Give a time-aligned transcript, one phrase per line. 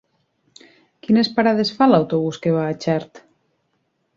[1.07, 3.25] Quines parades fa l'autobús que va a Xert?